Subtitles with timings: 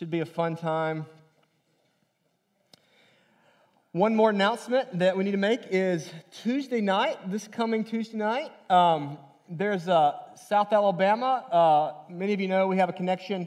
[0.00, 1.04] Should be a fun time.
[3.92, 6.10] One more announcement that we need to make is
[6.42, 9.18] Tuesday night, this coming Tuesday night, um,
[9.50, 10.14] there's uh,
[10.48, 11.44] South Alabama.
[11.52, 13.46] Uh, many of you know we have a connection.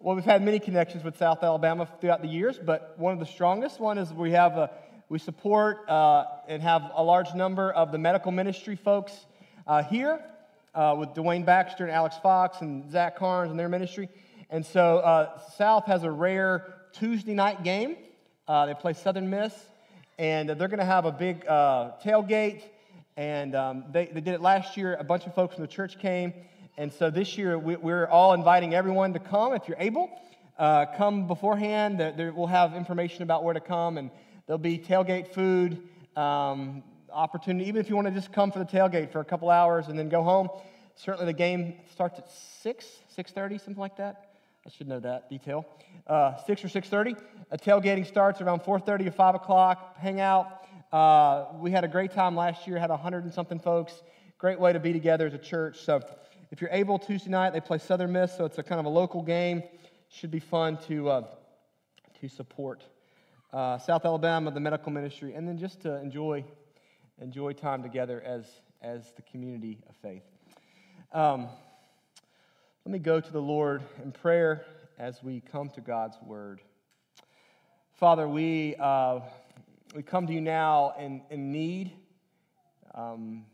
[0.00, 3.26] Well, we've had many connections with South Alabama throughout the years, but one of the
[3.26, 4.72] strongest one is we have a,
[5.08, 9.12] we support uh, and have a large number of the medical ministry folks
[9.68, 10.18] uh, here
[10.74, 14.08] uh, with Dwayne Baxter and Alex Fox and Zach Carnes and their ministry.
[14.52, 17.96] And so uh, South has a rare Tuesday night game.
[18.46, 19.54] Uh, they play Southern Miss,
[20.18, 22.60] and they're going to have a big uh, tailgate.
[23.16, 24.94] And um, they, they did it last year.
[25.00, 26.34] A bunch of folks from the church came.
[26.76, 30.10] And so this year, we, are all inviting everyone to come if you're able.
[30.58, 31.98] Uh, come beforehand.
[31.98, 34.10] There, we'll have information about where to come, and
[34.46, 35.80] there'll be tailgate food.
[36.14, 39.48] Um, opportunity, even if you want to just come for the tailgate for a couple
[39.48, 40.50] hours and then go home.
[40.94, 44.31] Certainly the game starts at 6, 6.30, something like that.
[44.66, 45.66] I should know that detail.
[46.06, 47.20] Uh, 6 or 6.30.
[47.50, 49.96] A tailgating starts around 4.30 or 5 o'clock.
[49.98, 50.66] Hang out.
[50.92, 54.02] Uh, we had a great time last year, had 100 and something folks.
[54.38, 55.78] Great way to be together as a church.
[55.78, 56.00] So
[56.50, 58.90] if you're able, Tuesday night, they play Southern Miss, so it's a kind of a
[58.90, 59.62] local game.
[60.08, 61.22] Should be fun to, uh,
[62.20, 62.84] to support.
[63.52, 66.44] Uh, South Alabama, the medical ministry, and then just to enjoy
[67.22, 68.46] enjoy time together as,
[68.82, 70.22] as the community of faith.
[71.12, 71.48] Um,
[72.84, 74.64] let me go to the Lord in prayer
[74.98, 76.60] as we come to God's word.
[77.92, 79.20] Father, we, uh,
[79.94, 81.92] we come to you now in, in need,
[82.92, 83.44] um,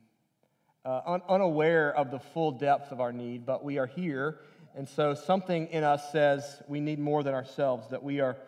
[0.83, 4.39] uh, un- unaware of the full depth of our need, but we are here.
[4.75, 8.39] And so something in us says we need more than ourselves, that we are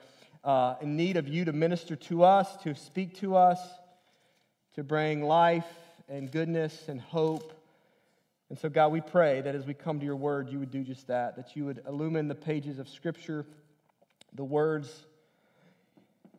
[0.44, 3.60] uh, in need of you to minister to us, to speak to us
[4.76, 5.68] to bring life
[6.08, 7.59] and goodness and hope.
[8.50, 10.82] And so, God, we pray that as we come to your word, you would do
[10.84, 13.46] just that, that you would illumine the pages of Scripture,
[14.34, 15.06] the words,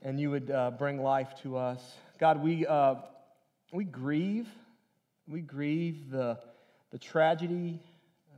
[0.04, 1.82] and you would uh, bring life to us.
[2.20, 2.96] God, we, uh,
[3.72, 4.48] we grieve.
[5.28, 6.38] We grieve the,
[6.92, 7.80] the tragedy,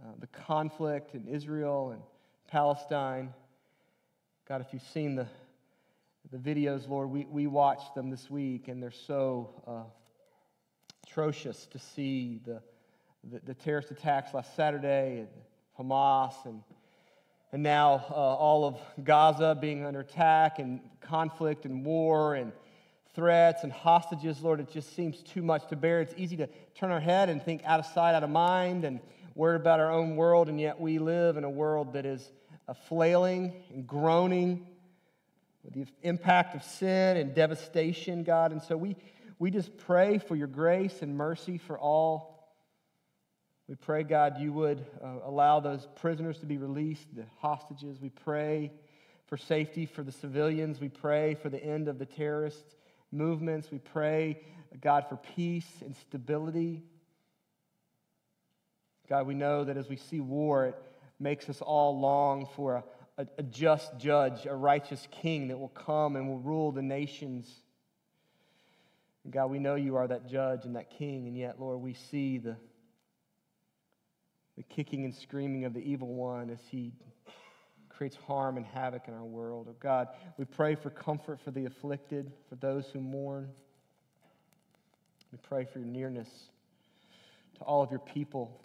[0.01, 2.01] uh, the conflict in Israel and
[2.47, 3.33] Palestine.
[4.47, 5.27] God, if you've seen the
[6.31, 9.83] the videos, Lord, we, we watched them this week, and they're so uh,
[11.05, 12.61] atrocious to see the,
[13.29, 15.27] the, the, terrorist attacks last Saturday, and
[15.79, 16.61] Hamas, and,
[17.51, 22.51] and now uh, all of Gaza being under attack, and conflict, and war, and
[23.15, 24.41] threats, and hostages.
[24.41, 26.01] Lord, it just seems too much to bear.
[26.01, 28.99] It's easy to turn our head and think out of sight, out of mind, and
[29.35, 32.31] worry about our own world, and yet we live in a world that is
[32.67, 34.67] uh, flailing and groaning
[35.63, 38.51] with the impact of sin and devastation, God.
[38.51, 38.97] And so we,
[39.39, 42.32] we just pray for your grace and mercy for all.
[43.67, 47.99] We pray, God, you would uh, allow those prisoners to be released, the hostages.
[48.01, 48.71] We pray
[49.27, 50.81] for safety for the civilians.
[50.81, 52.75] We pray for the end of the terrorist
[53.11, 53.71] movements.
[53.71, 54.41] We pray,
[54.81, 56.83] God, for peace and stability.
[59.07, 60.75] God, we know that as we see war, it
[61.19, 62.83] makes us all long for a,
[63.17, 67.49] a, a just judge, a righteous king that will come and will rule the nations.
[69.29, 72.39] God, we know you are that judge and that king, and yet, Lord, we see
[72.39, 72.57] the,
[74.57, 76.93] the kicking and screaming of the evil one as he
[77.89, 79.67] creates harm and havoc in our world.
[79.69, 83.49] Oh God, we pray for comfort for the afflicted, for those who mourn.
[85.31, 86.29] We pray for your nearness
[87.57, 88.61] to all of your people,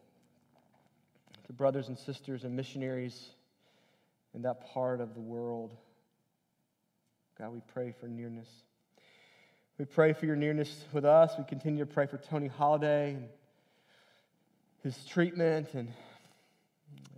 [1.47, 3.31] to brothers and sisters and missionaries
[4.35, 5.75] in that part of the world.
[7.39, 8.49] God, we pray for nearness.
[9.79, 11.33] We pray for your nearness with us.
[11.39, 13.17] We continue to pray for Tony Holiday
[14.83, 15.89] his treatment and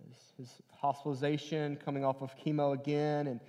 [0.08, 3.40] his, his hospitalization, coming off of chemo again, and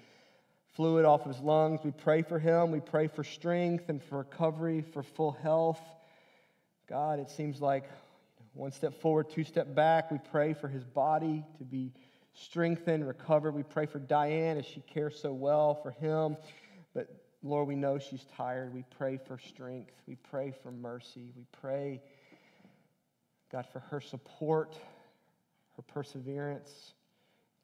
[0.76, 1.82] fluid off of his lungs.
[1.84, 2.72] We pray for him.
[2.72, 5.82] We pray for strength and for recovery, for full health.
[6.88, 7.90] God, it seems like
[8.54, 10.12] one step forward, two step back.
[10.12, 11.94] We pray for his body to be
[12.34, 13.54] strengthened, recovered.
[13.54, 16.38] We pray for Diane as she cares so well for him.
[16.94, 17.07] But
[17.44, 18.74] Lord, we know she's tired.
[18.74, 19.94] We pray for strength.
[20.06, 21.31] We pray for mercy.
[21.36, 22.02] We pray,
[23.51, 24.77] God, for her support,
[25.75, 26.94] her perseverance.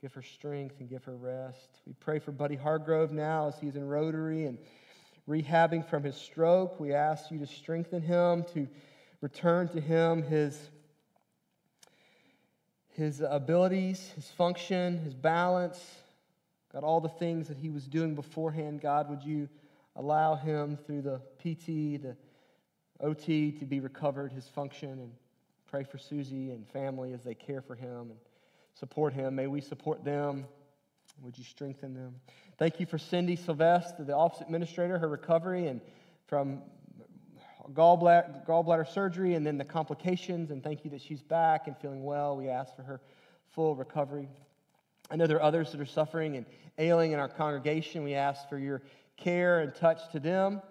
[0.02, 1.80] Give her strength and give her rest.
[1.88, 4.58] We pray for Buddy Hargrove now as he's in Rotary and
[5.28, 6.80] rehabbing from his stroke.
[6.80, 8.68] We ask you to strengthen him, to
[9.22, 10.70] return to him his
[12.90, 15.80] his abilities, his function, his balance,
[16.74, 19.48] God, all the things that he was doing beforehand, God, would you
[19.96, 22.18] allow him through the PT, the
[23.00, 25.12] OT to be recovered, his function, and
[25.68, 28.18] pray for Susie and family as they care for him and
[28.74, 29.36] support him.
[29.36, 30.46] May we support them
[31.22, 32.16] Would you strengthen them?
[32.58, 35.82] Thank you for Cindy Sylvester, the office administrator, her recovery, and
[36.28, 36.62] from
[37.74, 40.52] gallbladder, gallbladder surgery and then the complications.
[40.52, 42.38] And thank you that she's back and feeling well.
[42.38, 43.02] We ask for her
[43.54, 44.30] full recovery.
[45.10, 46.46] I know there are others that are suffering and
[46.78, 48.04] ailing in our congregation.
[48.04, 48.84] We ask for your
[49.16, 50.62] care and touch to them.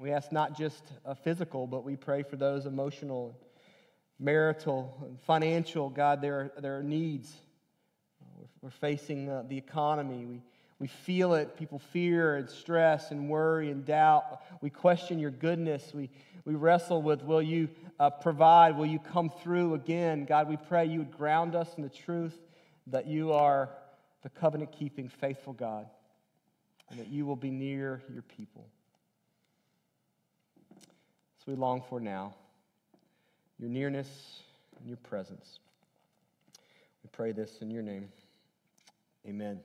[0.00, 0.84] We ask not just
[1.22, 3.36] physical, but we pray for those emotional,
[4.18, 5.90] marital, and financial.
[5.90, 7.32] God, there are, there are needs.
[8.60, 10.24] We're facing the economy.
[10.24, 10.42] We,
[10.80, 11.56] we feel it.
[11.56, 14.40] People fear and stress and worry and doubt.
[14.60, 15.92] We question your goodness.
[15.94, 16.10] We,
[16.44, 17.68] we wrestle with will you
[18.00, 18.76] uh, provide?
[18.76, 20.24] Will you come through again?
[20.24, 22.36] God, we pray you would ground us in the truth
[22.88, 23.70] that you are
[24.22, 25.86] the covenant keeping, faithful God,
[26.90, 28.66] and that you will be near your people.
[30.80, 32.34] So we long for now
[33.58, 34.08] your nearness
[34.78, 35.58] and your presence.
[37.02, 38.08] We pray this in your name.
[39.26, 39.60] Amen.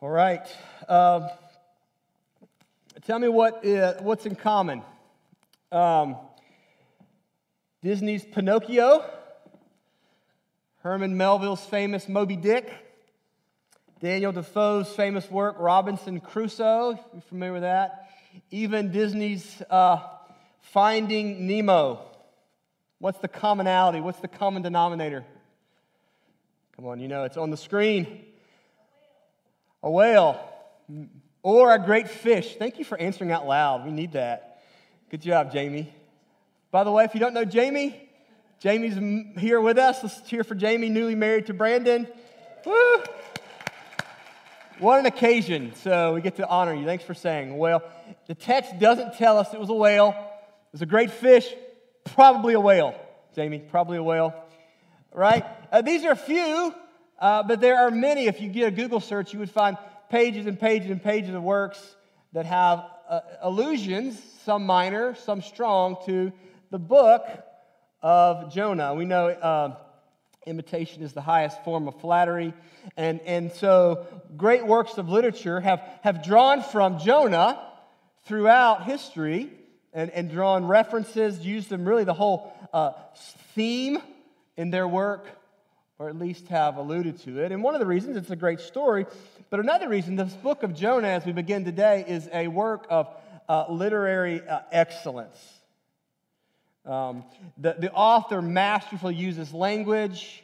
[0.00, 0.46] All right.
[0.88, 1.28] Um,
[3.04, 4.82] tell me what, uh, what's in common.
[5.70, 6.16] Um,
[7.82, 9.04] Disney's Pinocchio,
[10.82, 12.72] Herman Melville's famous Moby Dick,
[14.00, 16.98] Daniel Defoe's famous work, Robinson Crusoe.
[17.14, 18.08] You familiar with that?
[18.50, 20.00] Even Disney's uh,
[20.72, 22.00] Finding Nemo.
[22.98, 24.00] What's the commonality?
[24.00, 25.22] What's the common denominator?
[26.76, 28.24] Come on, you know, it's on the screen.
[29.82, 30.40] A whale
[31.42, 32.56] or a great fish.
[32.58, 33.84] Thank you for answering out loud.
[33.84, 34.62] We need that.
[35.10, 35.92] Good job, Jamie.
[36.70, 38.08] By the way, if you don't know Jamie,
[38.58, 38.96] Jamie's
[39.38, 40.02] here with us.
[40.02, 42.08] Let's cheer for Jamie, newly married to Brandon.
[42.64, 43.02] Woo!
[44.78, 45.74] What an occasion.
[45.82, 46.86] So we get to honor you.
[46.86, 47.58] Thanks for saying.
[47.58, 47.82] Well,
[48.26, 50.30] the text doesn't tell us it was a whale.
[50.72, 51.52] It was a great fish,
[52.14, 52.94] probably a whale.
[53.34, 54.32] Jamie, probably a whale.
[55.12, 55.44] Right?
[55.70, 56.74] Uh, these are a few,
[57.18, 58.24] uh, but there are many.
[58.24, 59.76] If you get a Google search, you would find
[60.08, 61.94] pages and pages and pages of works
[62.32, 66.32] that have uh, allusions, some minor, some strong, to
[66.70, 67.26] the book
[68.00, 68.94] of Jonah.
[68.94, 69.76] We know uh,
[70.46, 72.54] imitation is the highest form of flattery.
[72.96, 74.06] And, and so
[74.38, 77.62] great works of literature have, have drawn from Jonah
[78.24, 79.50] throughout history
[79.92, 82.92] and, and drawn references, used them really the whole uh,
[83.54, 83.98] theme
[84.56, 85.26] in their work,
[85.98, 87.52] or at least have alluded to it.
[87.52, 89.06] And one of the reasons it's a great story,
[89.50, 93.08] but another reason this book of Jonah, as we begin today, is a work of
[93.48, 95.38] uh, literary uh, excellence.
[96.84, 97.24] Um,
[97.58, 100.42] the, the author masterfully uses language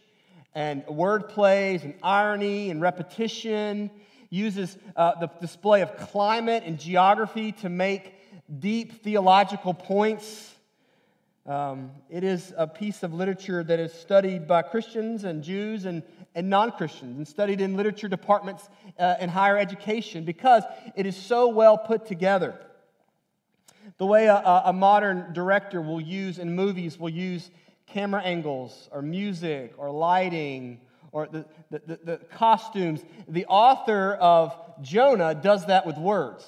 [0.55, 3.91] and word plays and irony and repetition,
[4.31, 8.15] uses uh, the display of climate and geography to make
[8.59, 10.55] deep theological points.
[11.47, 16.03] Um, it is a piece of literature that is studied by Christians and Jews and,
[16.35, 18.69] and non Christians and studied in literature departments
[18.99, 20.63] uh, in higher education because
[20.95, 22.59] it is so well put together.
[23.97, 27.51] The way a, a modern director will use in movies will use
[27.87, 30.81] camera angles or music or lighting
[31.11, 33.01] or the, the, the, the costumes.
[33.27, 36.47] The author of Jonah does that with words,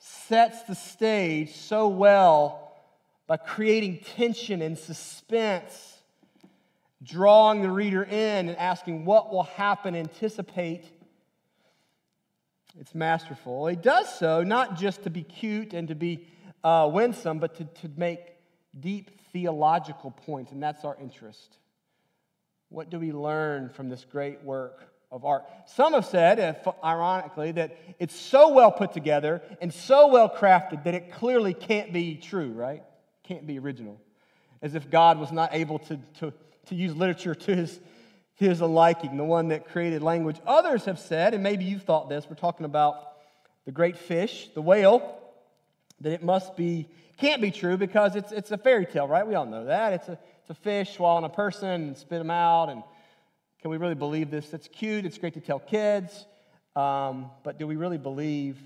[0.00, 2.72] sets the stage so well
[3.26, 5.98] by creating tension and suspense,
[7.02, 10.84] drawing the reader in and asking what will happen, anticipate.
[12.80, 13.66] It's masterful.
[13.66, 16.26] He does so not just to be cute and to be
[16.64, 18.20] uh, winsome, but to, to make
[18.78, 21.58] deep theological points, and that's our interest.
[22.68, 25.44] What do we learn from this great work of art?
[25.66, 30.94] Some have said, ironically, that it's so well put together and so well crafted that
[30.94, 32.82] it clearly can't be true, right?
[33.24, 34.00] Can't be original.
[34.62, 36.32] As if God was not able to, to,
[36.66, 37.80] to use literature to his,
[38.38, 40.36] to his liking, the one that created language.
[40.46, 43.10] Others have said, and maybe you've thought this, we're talking about
[43.64, 45.18] the great fish, the whale,
[46.00, 46.88] that it must be,
[47.18, 49.26] can't be true because it's, it's a fairy tale, right?
[49.26, 49.92] We all know that.
[49.92, 52.70] It's a, it's a fish swallowing a person and spit them out.
[52.70, 52.82] And
[53.60, 54.48] can we really believe this?
[54.48, 55.04] That's cute.
[55.04, 56.26] It's great to tell kids.
[56.74, 58.56] Um, but do we really believe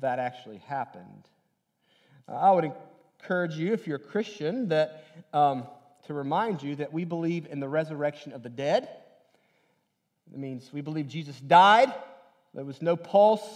[0.00, 1.28] that actually happened?
[2.28, 2.72] Uh, I would
[3.20, 5.68] encourage you, if you're a Christian, that um,
[6.06, 8.88] to remind you that we believe in the resurrection of the dead.
[10.32, 11.92] It means we believe Jesus died.
[12.54, 13.48] There was no pulse,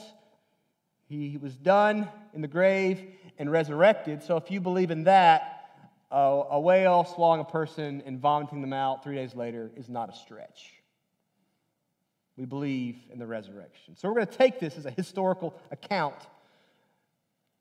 [1.09, 3.01] he was done in the grave
[3.39, 4.23] and resurrected.
[4.23, 5.56] So if you believe in that,
[6.11, 6.17] a,
[6.51, 10.15] a whale swallowing a person and vomiting them out three days later is not a
[10.15, 10.73] stretch.
[12.37, 13.97] We believe in the resurrection.
[13.97, 16.17] So we're going to take this as a historical account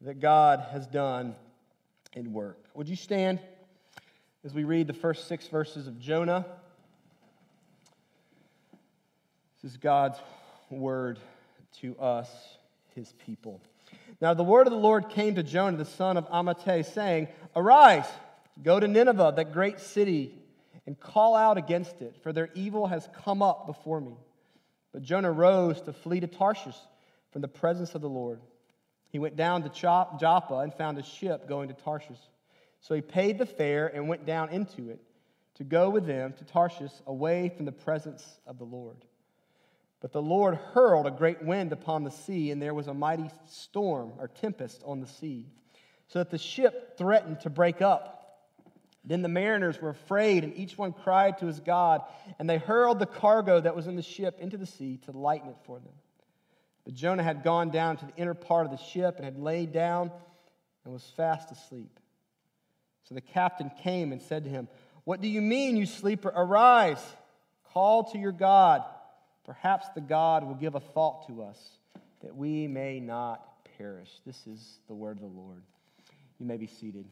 [0.02, 1.36] that God has done
[2.14, 2.60] in work.
[2.74, 3.40] Would you stand
[4.44, 6.46] as we read the first six verses of Jonah?
[9.62, 10.20] This is God's
[10.70, 11.20] word
[11.80, 12.30] to us,
[12.94, 13.62] his people.
[14.22, 18.06] Now, the word of the Lord came to Jonah, the son of Amittai, saying, Arise,
[18.62, 20.34] go to Nineveh, that great city,
[20.88, 24.16] and call out against it, for their evil has come up before me.
[24.94, 26.78] But Jonah rose to flee to Tarshish
[27.32, 28.40] from the presence of the Lord.
[29.10, 32.20] He went down to Joppa and found a ship going to Tarshish.
[32.82, 35.02] So he paid the fare and went down into it
[35.56, 38.98] to go with them to Tarshish away from the presence of the Lord.
[40.02, 43.30] But the Lord hurled a great wind upon the sea, and there was a mighty
[43.50, 45.48] storm or tempest on the sea,
[46.08, 48.15] so that the ship threatened to break up.
[49.06, 52.02] Then the mariners were afraid, and each one cried to his God,
[52.40, 55.50] and they hurled the cargo that was in the ship into the sea to lighten
[55.50, 55.94] it for them.
[56.86, 59.72] But Jonah had gone down to the inner part of the ship and had laid
[59.72, 60.12] down
[60.84, 62.00] and was fast asleep.
[63.04, 64.68] So the captain came and said to him,
[65.04, 66.32] What do you mean, you sleeper?
[66.36, 67.04] Arise,
[67.74, 68.84] call to your God.
[69.46, 71.60] Perhaps the God will give a thought to us
[72.22, 73.44] that we may not
[73.78, 74.10] perish.
[74.26, 75.62] This is the word of the Lord.
[76.40, 77.06] You may be seated.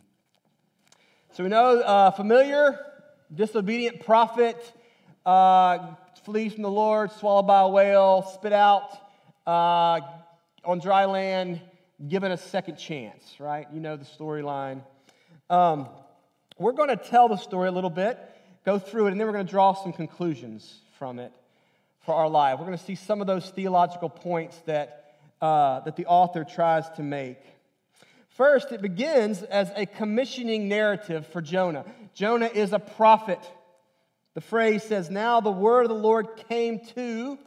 [1.33, 2.79] So we know uh, familiar,
[3.33, 4.55] disobedient prophet
[5.25, 8.91] uh, flees from the Lord, swallowed by a whale, spit out
[9.47, 10.01] uh,
[10.63, 11.59] on dry land,
[12.07, 13.65] given a second chance, right?
[13.73, 14.83] You know the storyline.
[15.49, 15.89] Um,
[16.59, 18.19] we're going to tell the story a little bit,
[18.63, 21.31] go through it, and then we're going to draw some conclusions from it
[22.05, 22.59] for our life.
[22.59, 26.87] We're going to see some of those theological points that, uh, that the author tries
[26.91, 27.39] to make.
[28.35, 31.85] First, it begins as a commissioning narrative for Jonah.
[32.13, 33.39] Jonah is a prophet.
[34.33, 37.37] The phrase says, Now the word of the Lord came to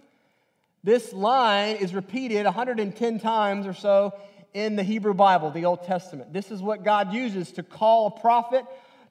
[0.85, 4.15] this line is repeated 110 times or so
[4.55, 6.33] in the Hebrew Bible, the Old Testament.
[6.33, 8.65] This is what God uses to call a prophet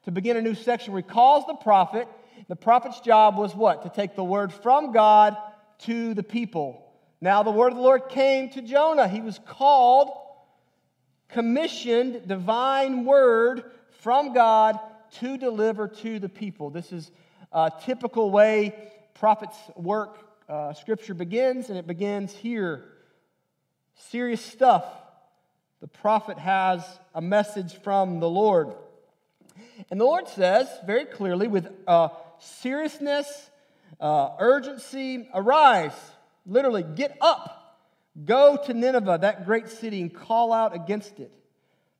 [0.04, 2.08] to begin a new section where he calls the prophet.
[2.48, 3.82] The prophet's job was what?
[3.82, 5.36] To take the word from God
[5.80, 6.82] to the people.
[7.20, 9.06] Now, the word of the Lord came to Jonah.
[9.06, 10.10] He was called,
[11.28, 13.64] commissioned, divine word
[14.00, 14.78] from God
[15.20, 16.70] to deliver to the people.
[16.70, 17.10] This is
[17.52, 18.74] a typical way
[19.14, 20.18] prophets work
[20.48, 22.84] uh, scripture begins, and it begins here.
[24.10, 24.84] Serious stuff.
[25.80, 28.72] The prophet has a message from the Lord.
[29.90, 33.50] And the Lord says very clearly, with uh, seriousness,
[34.00, 35.96] uh, urgency, arise.
[36.46, 37.65] Literally, get up.
[38.24, 41.32] Go to Nineveh, that great city, and call out against it,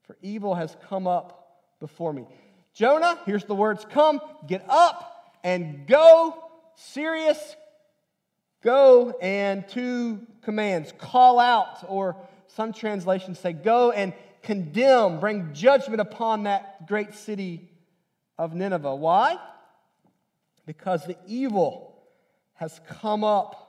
[0.05, 2.27] for evil has come up before me.
[2.73, 6.43] Jonah, here's the words come, get up and go.
[6.75, 7.57] Serious,
[8.67, 12.17] Go and two commands call out, or
[12.49, 17.71] some translations say, go and condemn, bring judgment upon that great city
[18.37, 18.97] of Nineveh.
[18.97, 19.37] Why?
[20.67, 21.97] Because the evil
[22.55, 23.66] has come up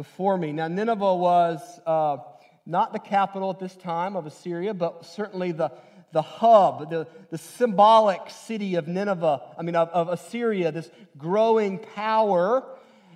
[0.00, 0.50] before me.
[0.50, 2.16] Now, Nineveh was uh,
[2.64, 5.70] not the capital at this time of Assyria, but certainly the,
[6.12, 11.78] the hub, the, the symbolic city of Nineveh, I mean, of, of Assyria, this growing
[11.78, 12.64] power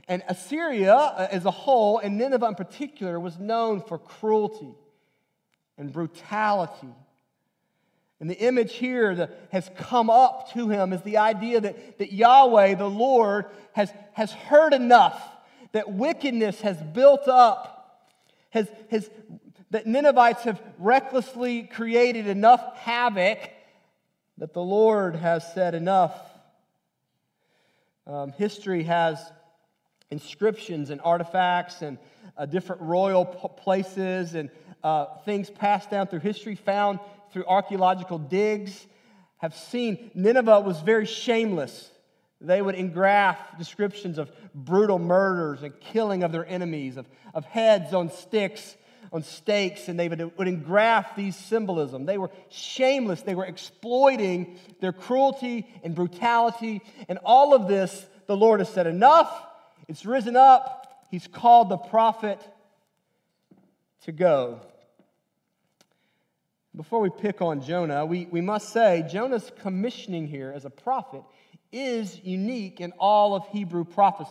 [0.08, 4.74] and Assyria uh, as a whole, and Nineveh in particular, was known for cruelty
[5.78, 6.92] and brutality.
[8.20, 12.12] And the image here that has come up to him is the idea that, that
[12.12, 15.30] Yahweh, the Lord, has, has heard enough,
[15.74, 18.00] that wickedness has built up,
[18.50, 19.10] has, has,
[19.72, 23.50] that Ninevites have recklessly created enough havoc
[24.38, 26.14] that the Lord has said enough.
[28.06, 29.18] Um, history has
[30.12, 31.98] inscriptions and artifacts and
[32.38, 34.50] uh, different royal p- places and
[34.84, 37.00] uh, things passed down through history, found
[37.32, 38.86] through archaeological digs,
[39.38, 41.90] have seen Nineveh was very shameless.
[42.40, 47.94] They would engraft descriptions of brutal murders and killing of their enemies, of, of heads
[47.94, 48.76] on sticks,
[49.12, 52.04] on stakes, and they would, would engraft these symbolism.
[52.04, 53.22] They were shameless.
[53.22, 56.82] They were exploiting their cruelty and brutality.
[57.08, 59.30] And all of this, the Lord has said, enough.
[59.88, 61.06] It's risen up.
[61.10, 62.40] He's called the prophet
[64.02, 64.60] to go.
[66.74, 71.22] Before we pick on Jonah, we, we must say Jonah's commissioning here as a prophet
[71.74, 74.30] is unique in all of Hebrew prophecy.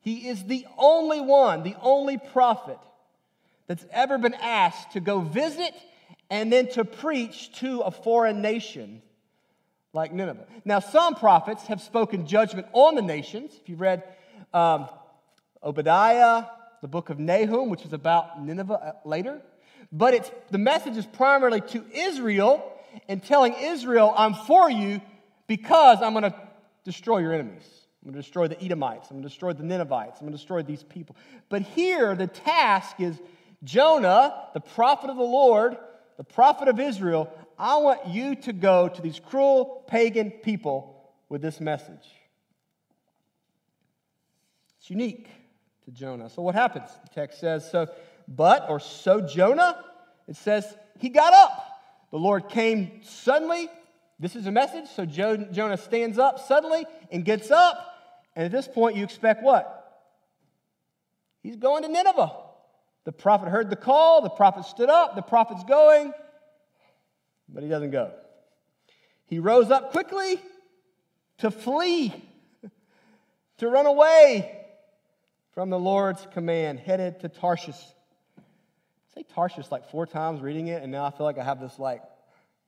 [0.00, 2.78] He is the only one, the only prophet
[3.66, 5.72] that's ever been asked to go visit
[6.28, 9.00] and then to preach to a foreign nation
[9.92, 10.46] like Nineveh.
[10.64, 13.52] Now, some prophets have spoken judgment on the nations.
[13.62, 14.02] If you read
[14.52, 14.88] um,
[15.62, 16.44] Obadiah,
[16.82, 19.40] the book of Nahum, which is about Nineveh uh, later,
[19.92, 22.72] but it's, the message is primarily to Israel
[23.08, 25.00] and telling Israel, I'm for you
[25.46, 26.34] because I'm going to
[26.84, 27.64] destroy your enemies.
[28.02, 29.10] I'm going to destroy the Edomites.
[29.10, 30.20] I'm going to destroy the Ninevites.
[30.20, 31.16] I'm going to destroy these people.
[31.48, 33.18] But here, the task is
[33.62, 35.76] Jonah, the prophet of the Lord,
[36.16, 41.40] the prophet of Israel, I want you to go to these cruel pagan people with
[41.40, 42.06] this message.
[44.78, 45.28] It's unique
[45.86, 46.28] to Jonah.
[46.28, 46.90] So what happens?
[47.04, 47.88] The text says, so,
[48.28, 49.82] but, or so Jonah,
[50.28, 51.66] it says, he got up.
[52.10, 53.70] The Lord came suddenly.
[54.24, 54.86] This is a message.
[54.88, 57.76] So Jonah stands up suddenly and gets up.
[58.34, 60.02] And at this point, you expect what?
[61.42, 62.32] He's going to Nineveh.
[63.04, 64.22] The prophet heard the call.
[64.22, 65.14] The prophet stood up.
[65.14, 66.14] The prophet's going,
[67.50, 68.12] but he doesn't go.
[69.26, 70.40] He rose up quickly
[71.40, 72.14] to flee,
[73.58, 74.58] to run away
[75.52, 77.76] from the Lord's command, headed to Tarshish.
[78.38, 78.40] I
[79.16, 81.78] say Tarshish like four times reading it, and now I feel like I have this
[81.78, 82.00] like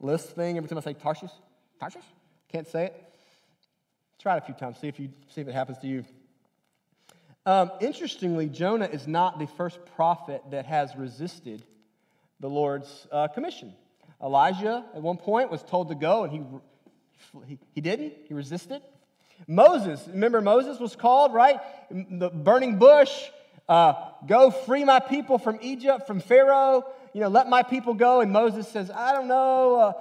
[0.00, 1.30] list thing every time I say Tarshish.
[1.80, 2.04] Tarshish?
[2.50, 3.02] Can't say it.
[4.18, 6.04] Try it a few times, see if, you, see if it happens to you.
[7.44, 11.62] Um, interestingly, Jonah is not the first prophet that has resisted
[12.40, 13.72] the Lord's uh, commission.
[14.22, 16.42] Elijah, at one point, was told to go, and he,
[17.46, 18.14] he, he didn't.
[18.26, 18.82] He resisted.
[19.46, 21.60] Moses, remember Moses was called, right?
[21.90, 23.12] The burning bush,
[23.68, 23.94] uh,
[24.26, 28.20] go free my people from Egypt, from Pharaoh, you know, let my people go.
[28.20, 29.92] And Moses says, I don't know, uh,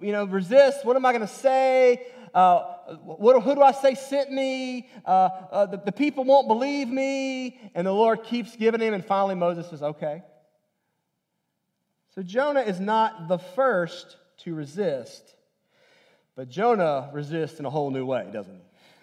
[0.00, 0.84] you know, resist.
[0.84, 2.06] What am I going to say?
[2.34, 2.64] Uh,
[3.04, 4.88] what, who do I say sent me?
[5.04, 7.58] Uh, uh, the, the people won't believe me.
[7.74, 8.94] And the Lord keeps giving him.
[8.94, 10.22] And finally, Moses says, okay.
[12.14, 15.34] So Jonah is not the first to resist,
[16.36, 18.60] but Jonah resists in a whole new way, doesn't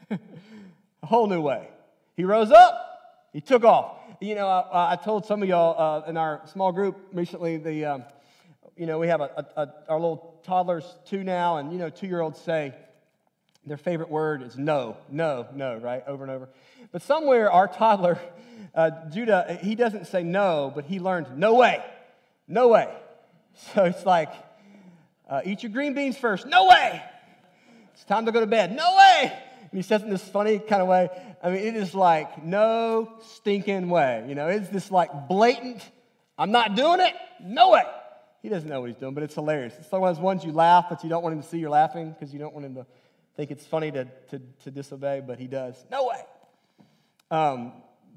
[0.10, 0.15] he?
[1.03, 1.67] a whole new way.
[2.15, 3.98] He rose up, he took off.
[4.21, 7.86] You know, I, I told some of y'all uh, in our small group recently, the,
[7.86, 8.03] um,
[8.75, 11.90] you know, we have a, a, a, our little toddlers, two now, and, you know,
[11.90, 12.74] two year olds say,
[13.66, 16.04] their favorite word is no, no, no, right?
[16.08, 16.50] Over and over.
[16.92, 18.20] But somewhere, our toddler,
[18.75, 21.84] uh, Judah, he doesn't say no, but he learned no way,
[22.48, 22.89] no way.
[23.76, 24.32] So it's like,
[25.30, 26.48] uh, eat your green beans first.
[26.48, 27.02] No way.
[27.93, 28.76] It's time to go to bed.
[28.76, 29.32] No way.
[29.72, 31.10] And he says in this funny kind of way.
[31.43, 34.26] I mean, it is like no stinking way.
[34.28, 35.89] You know, it's this like blatant,
[36.38, 37.13] I'm not doing it.
[37.41, 37.84] No way.
[38.41, 39.73] He doesn't know what he's doing, but it's hilarious.
[39.80, 41.69] It's one of those ones you laugh, but you don't want him to see you're
[41.69, 42.86] laughing because you don't want him to
[43.36, 45.75] think it's funny to, to, to disobey, but he does.
[45.91, 46.21] No way.
[47.30, 47.73] Um,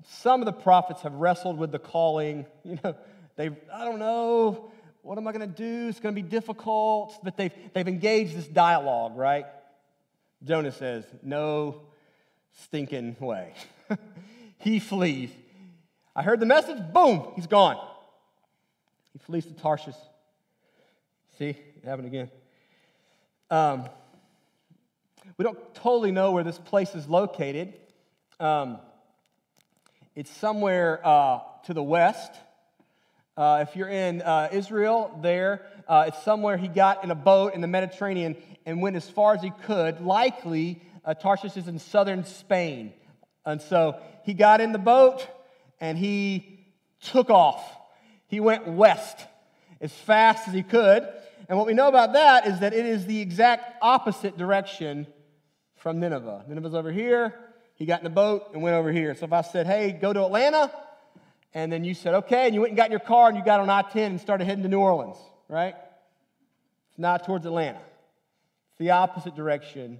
[0.08, 2.46] some of the prophets have wrestled with the calling.
[2.64, 2.96] You know,
[3.36, 4.70] they've, I don't know,
[5.02, 5.88] what am I going to do?
[5.88, 7.18] It's going to be difficult.
[7.22, 9.44] But they've, they've engaged this dialogue, right?
[10.42, 11.82] Jonah says, No
[12.62, 13.52] stinking way.
[14.58, 15.30] he flees.
[16.16, 17.76] I heard the message, boom, he's gone.
[19.12, 19.96] He flees to Tarshish.
[21.38, 22.30] See, it happened again.
[23.50, 23.88] Um,
[25.36, 27.74] we don't totally know where this place is located.
[28.38, 28.78] Um,
[30.14, 32.32] it's somewhere uh, to the west.
[33.36, 37.54] Uh, if you're in uh, Israel, there, uh, it's somewhere he got in a boat
[37.54, 40.00] in the Mediterranean and went as far as he could.
[40.00, 42.92] Likely, uh, Tarshish is in southern Spain.
[43.44, 45.26] And so he got in the boat
[45.80, 46.60] and he
[47.00, 47.60] took off.
[48.28, 49.18] He went west
[49.80, 51.08] as fast as he could.
[51.48, 55.06] And what we know about that is that it is the exact opposite direction
[55.76, 56.44] from Nineveh.
[56.48, 57.34] Nineveh's over here.
[57.74, 59.14] He got in the boat and went over here.
[59.14, 60.70] So if I said, hey, go to Atlanta,
[61.52, 63.44] and then you said, okay, and you went and got in your car and you
[63.44, 65.16] got on I 10 and started heading to New Orleans,
[65.48, 65.74] right?
[66.90, 67.80] It's not towards Atlanta,
[68.70, 69.98] it's the opposite direction.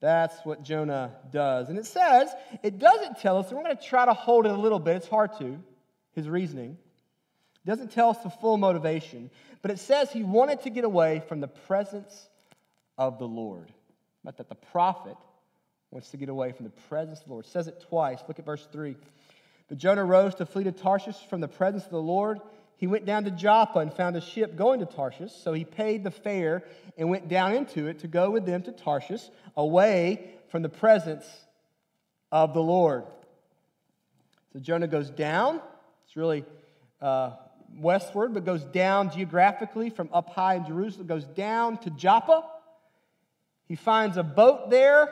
[0.00, 1.68] That's what Jonah does.
[1.68, 2.28] And it says,
[2.64, 4.96] it doesn't tell us, and we're going to try to hold it a little bit,
[4.96, 5.62] it's hard to,
[6.16, 6.76] his reasoning.
[7.64, 11.22] It doesn't tell us the full motivation, but it says he wanted to get away
[11.28, 12.28] from the presence
[12.98, 13.72] of the Lord.
[14.24, 15.16] But that the prophet
[15.90, 17.44] wants to get away from the presence of the Lord.
[17.44, 18.18] It says it twice.
[18.26, 18.96] Look at verse 3.
[19.68, 22.40] But Jonah rose to flee to Tarshish from the presence of the Lord.
[22.76, 25.32] He went down to Joppa and found a ship going to Tarshish.
[25.32, 26.64] So he paid the fare
[26.98, 29.22] and went down into it to go with them to Tarshish,
[29.56, 31.24] away from the presence
[32.32, 33.04] of the Lord.
[34.52, 35.60] So Jonah goes down.
[36.04, 36.44] It's really
[37.00, 37.32] uh,
[37.76, 42.44] westward, but goes down geographically from up high in Jerusalem, goes down to Joppa.
[43.66, 45.08] He finds a boat there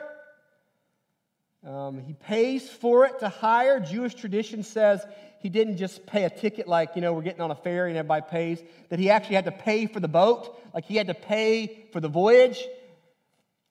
[1.65, 3.79] um, he pays for it to hire.
[3.79, 5.05] Jewish tradition says
[5.39, 7.97] he didn't just pay a ticket like, you know, we're getting on a ferry and
[7.97, 11.13] everybody pays, that he actually had to pay for the boat, like he had to
[11.13, 12.65] pay for the voyage.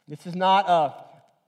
[0.07, 0.95] This is not a,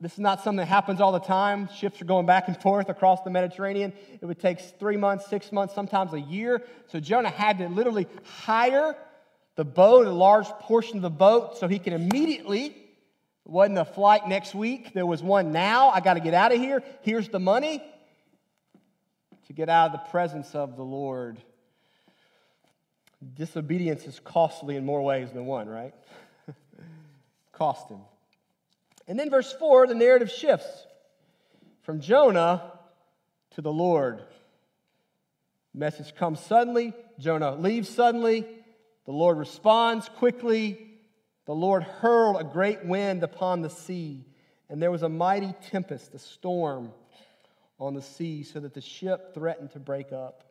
[0.03, 1.69] this is not something that happens all the time.
[1.77, 3.93] Ships are going back and forth across the Mediterranean.
[4.21, 6.63] It would take three months, six months, sometimes a year.
[6.89, 8.97] So Jonah had to literally hire
[9.55, 12.77] the boat, a large portion of the boat, so he can immediately
[13.45, 15.91] wasn't a flight next week, there was one now.
[15.91, 16.83] I got to get out of here.
[17.03, 17.83] Here's the money
[19.47, 21.39] to get out of the presence of the Lord.
[23.35, 25.95] Disobedience is costly in more ways than one, right?
[27.53, 28.01] Cost him.
[29.09, 30.87] And then, verse 4, the narrative shifts
[31.83, 32.73] from Jonah
[33.53, 34.23] to the Lord.
[35.75, 36.93] Message comes suddenly.
[37.19, 38.47] Jonah leaves suddenly.
[39.05, 40.93] The Lord responds quickly.
[41.47, 44.25] The Lord hurled a great wind upon the sea,
[44.69, 46.93] and there was a mighty tempest, a storm
[47.81, 50.45] on the sea, so that the ship threatened to break up.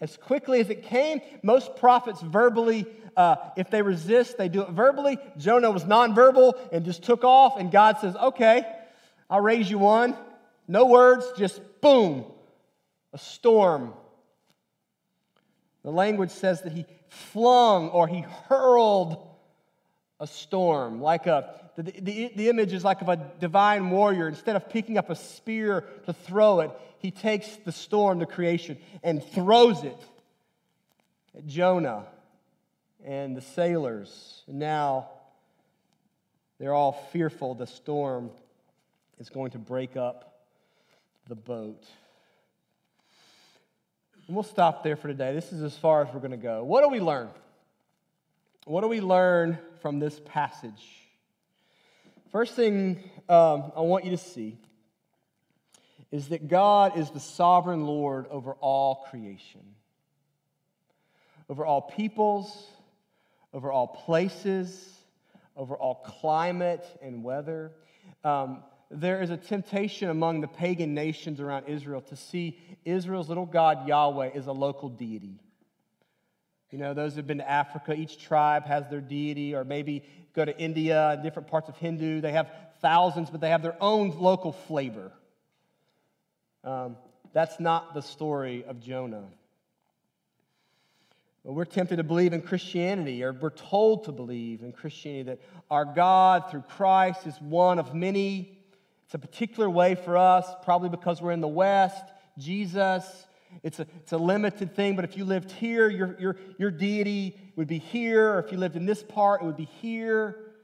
[0.00, 4.70] As quickly as it came, most prophets verbally, uh, if they resist, they do it
[4.70, 5.18] verbally.
[5.36, 8.64] Jonah was nonverbal and just took off, and God says, Okay,
[9.28, 10.16] I'll raise you one.
[10.66, 12.24] No words, just boom,
[13.12, 13.92] a storm.
[15.82, 19.18] The language says that he flung or he hurled
[20.18, 24.28] a storm, like a the, the, the, image is like of a divine warrior.
[24.28, 26.70] Instead of picking up a spear to throw it,
[27.04, 29.98] he takes the storm, the creation, and throws it
[31.36, 32.06] at Jonah
[33.04, 34.42] and the sailors.
[34.48, 35.10] now
[36.58, 38.30] they're all fearful the storm
[39.18, 40.46] is going to break up
[41.28, 41.84] the boat.
[44.26, 45.34] And we'll stop there for today.
[45.34, 46.64] This is as far as we're going to go.
[46.64, 47.28] What do we learn?
[48.64, 50.88] What do we learn from this passage?
[52.32, 54.56] First thing um, I want you to see
[56.14, 59.62] is that God is the sovereign Lord over all creation,
[61.50, 62.68] over all peoples,
[63.52, 64.96] over all places,
[65.56, 67.72] over all climate and weather.
[68.22, 73.44] Um, there is a temptation among the pagan nations around Israel to see Israel's little
[73.44, 75.40] God, Yahweh, as a local deity.
[76.70, 80.44] You know, those who've been to Africa, each tribe has their deity, or maybe go
[80.44, 84.16] to India, and different parts of Hindu, they have thousands, but they have their own
[84.16, 85.10] local flavor.
[86.64, 86.96] Um,
[87.32, 89.28] that's not the story of Jonah.
[91.44, 95.40] But We're tempted to believe in Christianity, or we're told to believe in Christianity that
[95.70, 98.54] our God through Christ is one of many
[99.14, 102.04] it's a particular way for us, probably because we're in the West.
[102.38, 103.26] Jesus,
[103.62, 107.38] it's a, it's a limited thing, but if you lived here, your, your, your deity
[107.54, 110.54] would be here, or if you lived in this part, it would be here.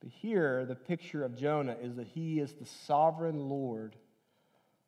[0.00, 3.94] But here, the picture of Jonah is that he is the sovereign Lord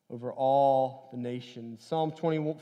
[0.09, 1.83] over all the nations.
[1.83, 2.55] Psalm 20,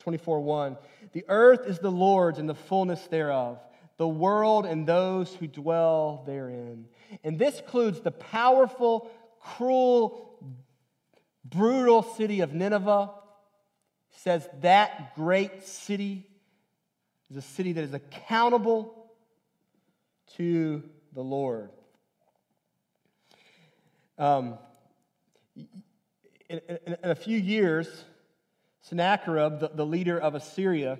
[0.00, 0.76] 24 1
[1.12, 3.58] The earth is the Lord's and the fullness thereof,
[3.96, 6.86] the world and those who dwell therein.
[7.24, 10.38] And this includes the powerful, cruel,
[11.44, 13.10] brutal city of Nineveh.
[14.18, 16.26] says that great city
[17.30, 19.10] is a city that is accountable
[20.36, 20.82] to
[21.12, 21.70] the Lord.
[24.18, 24.58] Um,
[26.48, 27.88] in, in, in, a few years,
[28.82, 30.98] Sennacherib, the, the leader of Assyria,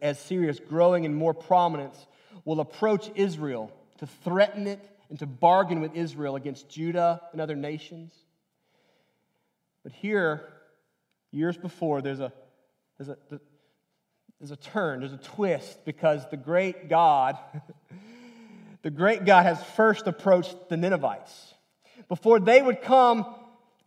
[0.00, 2.06] as is growing in more prominence,
[2.44, 7.56] will approach Israel to threaten it and to bargain with Israel against Judah and other
[7.56, 8.12] nations.
[9.82, 10.48] But here,
[11.30, 12.32] years before, there's a,
[12.98, 13.40] there's a,
[14.40, 17.38] there's a turn, there's a twist, because the great God,
[18.82, 21.54] the great God has first approached the Ninevites.
[22.08, 23.26] Before they would come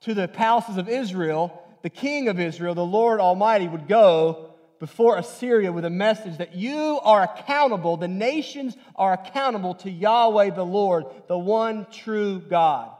[0.01, 5.17] to the palaces of Israel, the king of Israel, the Lord Almighty, would go before
[5.17, 10.63] Assyria with a message that you are accountable, the nations are accountable to Yahweh the
[10.63, 12.91] Lord, the one true God.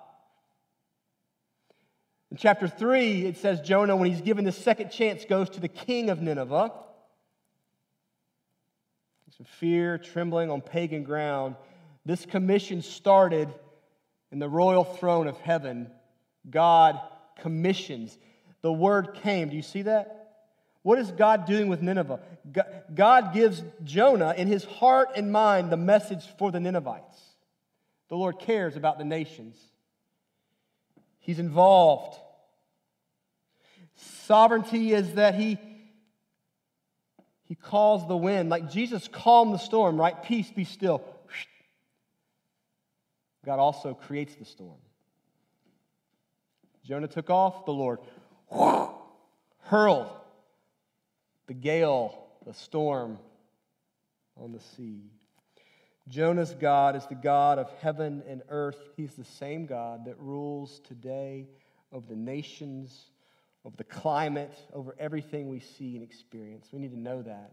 [2.32, 5.68] In chapter 3, it says Jonah, when he's given the second chance, goes to the
[5.68, 6.72] king of Nineveh.
[9.38, 11.56] Some fear, trembling on pagan ground.
[12.06, 13.54] This commission started
[14.32, 15.92] in the royal throne of heaven.
[16.50, 17.00] God
[17.42, 18.18] commissions.
[18.62, 19.50] The word came.
[19.50, 20.14] Do you see that?
[20.82, 22.20] What is God doing with Nineveh?
[22.94, 27.20] God gives Jonah in his heart and mind the message for the Ninevites.
[28.10, 29.58] The Lord cares about the nations,
[31.20, 32.18] He's involved.
[34.26, 35.58] Sovereignty is that He
[37.48, 40.22] he calls the wind, like Jesus calmed the storm, right?
[40.22, 41.02] Peace, be still.
[43.46, 44.80] God also creates the storm.
[46.88, 48.00] Jonah took off, the Lord
[49.60, 50.10] hurled
[51.48, 53.20] the gale, the storm
[54.38, 55.02] on the sea.
[56.08, 58.78] Jonah's God is the God of heaven and earth.
[58.96, 61.50] He's the same God that rules today
[61.92, 63.10] over the nations,
[63.66, 66.70] over the climate, over everything we see and experience.
[66.72, 67.52] We need to know that.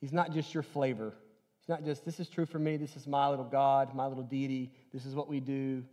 [0.00, 1.12] He's not just your flavor,
[1.60, 4.24] He's not just, this is true for me, this is my little God, my little
[4.24, 5.84] deity, this is what we do.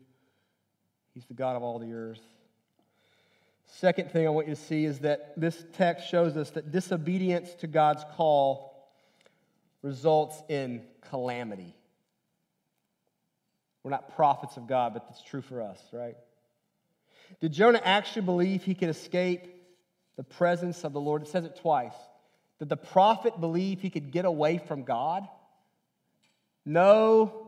[1.13, 2.21] He's the God of all the earth.
[3.65, 7.53] Second thing I want you to see is that this text shows us that disobedience
[7.55, 8.89] to God's call
[9.81, 11.75] results in calamity.
[13.83, 16.17] We're not prophets of God, but it's true for us, right?
[17.39, 19.47] Did Jonah actually believe he could escape
[20.17, 21.21] the presence of the Lord?
[21.21, 21.93] It says it twice.
[22.57, 25.27] Did the prophet believe he could get away from God?
[26.65, 27.47] No.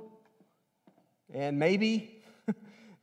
[1.34, 2.20] And maybe.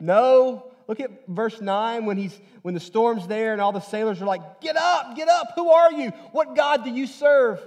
[0.01, 0.71] No.
[0.87, 4.27] Look at verse 9 when, he's, when the storm's there and all the sailors are
[4.27, 5.53] like, Get up, get up.
[5.55, 6.11] Who are you?
[6.33, 7.61] What God do you serve?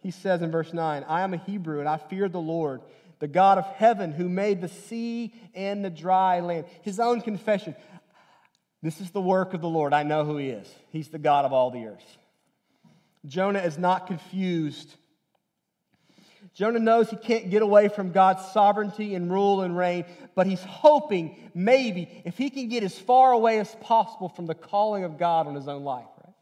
[0.00, 2.82] He says in verse 9, I am a Hebrew and I fear the Lord,
[3.18, 6.66] the God of heaven who made the sea and the dry land.
[6.82, 7.74] His own confession.
[8.82, 9.92] This is the work of the Lord.
[9.92, 10.72] I know who he is.
[10.90, 12.18] He's the God of all the earth.
[13.26, 14.94] Jonah is not confused.
[16.58, 20.62] Jonah knows he can't get away from God's sovereignty and rule and reign, but he's
[20.64, 25.18] hoping maybe if he can get as far away as possible from the calling of
[25.18, 26.34] God on his own life, right?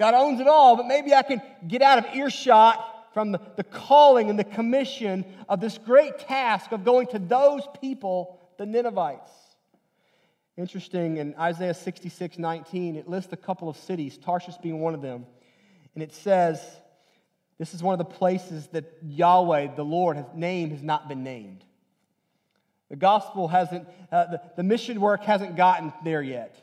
[0.00, 3.62] God owns it all, but maybe I can get out of earshot from the, the
[3.62, 9.30] calling and the commission of this great task of going to those people, the Ninevites.
[10.56, 15.02] Interesting, in Isaiah 66 19, it lists a couple of cities, Tarshish being one of
[15.02, 15.24] them.
[15.94, 16.60] And it says,
[17.58, 21.22] This is one of the places that Yahweh, the Lord, his name has not been
[21.22, 21.64] named.
[22.90, 26.60] The gospel hasn't, uh, the, the mission work hasn't gotten there yet.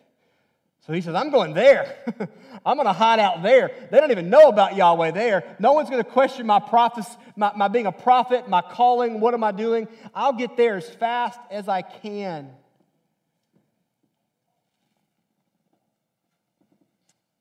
[0.86, 1.96] So he says, I'm going there.
[2.66, 3.72] I'm going to hide out there.
[3.92, 5.56] They don't even know about Yahweh there.
[5.60, 9.34] No one's going to question my, prophes- my, my being a prophet, my calling, what
[9.34, 9.88] am I doing?
[10.16, 12.50] I'll get there as fast as I can.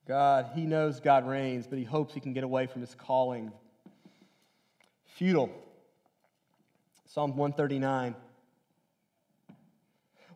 [0.09, 3.53] God, he knows God reigns, but he hopes he can get away from his calling.
[5.16, 5.51] Futile.
[7.05, 8.16] Psalm 139.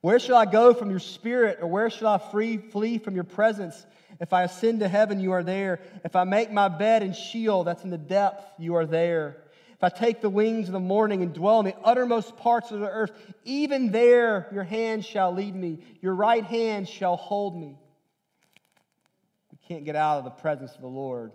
[0.02, 3.24] Where shall I go from your spirit, or where shall I free, flee from your
[3.24, 3.86] presence?
[4.20, 5.80] If I ascend to heaven, you are there.
[6.04, 9.38] If I make my bed in Sheol, that's in the depth, you are there.
[9.72, 12.80] If I take the wings of the morning and dwell in the uttermost parts of
[12.80, 13.12] the earth,
[13.44, 17.78] even there your hand shall lead me, your right hand shall hold me
[19.72, 21.32] can't get out of the presence of the Lord.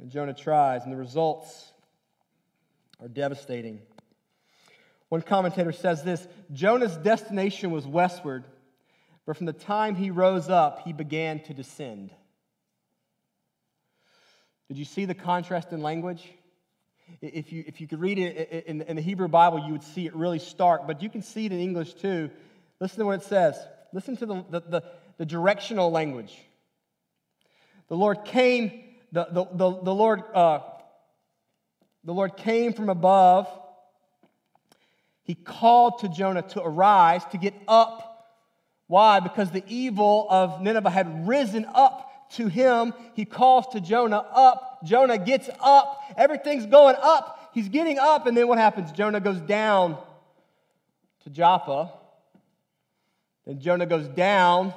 [0.00, 1.72] And Jonah tries, and the results
[3.00, 3.80] are devastating.
[5.08, 8.44] One commentator says this Jonah's destination was westward,
[9.24, 12.10] but from the time he rose up, he began to descend.
[14.66, 16.28] Did you see the contrast in language?
[17.22, 20.14] If you, if you could read it in, the Hebrew Bible, you would see it
[20.16, 22.30] really stark, but you can see it in English too.
[22.80, 23.56] Listen to what it says.
[23.92, 24.84] Listen to the, the, the,
[25.18, 26.34] the directional language.
[27.88, 30.60] The Lord came, the, the, the, the Lord, uh,
[32.04, 33.48] the Lord came from above.
[35.24, 38.04] He called to Jonah to arise, to get up.
[38.86, 39.20] Why?
[39.20, 42.94] Because the evil of Nineveh had risen up to him.
[43.14, 44.80] He calls to Jonah up.
[44.84, 46.00] Jonah gets up.
[46.16, 47.50] Everything's going up.
[47.52, 48.26] He's getting up.
[48.26, 48.92] And then what happens?
[48.92, 49.98] Jonah goes down
[51.24, 51.92] to Joppa.
[53.46, 54.72] Then Jonah goes down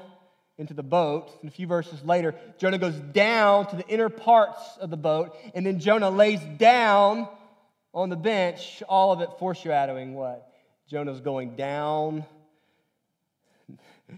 [0.58, 1.32] into the boat.
[1.42, 5.36] And a few verses later, Jonah goes down to the inner parts of the boat,
[5.54, 7.28] and then Jonah lays down
[7.94, 10.48] on the bench, all of it foreshadowing what?
[10.88, 12.26] Jonah's going down